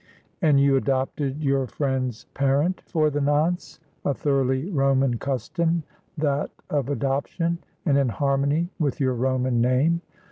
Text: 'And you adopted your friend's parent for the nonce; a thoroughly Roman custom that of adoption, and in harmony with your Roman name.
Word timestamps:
'And 0.41 0.59
you 0.59 0.77
adopted 0.77 1.43
your 1.43 1.67
friend's 1.67 2.25
parent 2.33 2.81
for 2.87 3.11
the 3.11 3.21
nonce; 3.21 3.79
a 4.03 4.15
thoroughly 4.15 4.67
Roman 4.71 5.19
custom 5.19 5.83
that 6.17 6.49
of 6.71 6.89
adoption, 6.89 7.59
and 7.85 7.99
in 7.99 8.09
harmony 8.09 8.71
with 8.79 8.99
your 8.99 9.13
Roman 9.13 9.61
name. 9.61 10.01